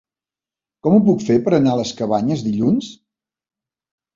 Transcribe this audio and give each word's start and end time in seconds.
Com 0.87 0.95
ho 0.95 1.01
puc 1.09 1.21
fer 1.27 1.35
per 1.47 1.53
anar 1.57 1.75
a 1.75 1.81
les 1.81 1.91
Cabanyes 2.01 2.45
dilluns? 2.49 2.91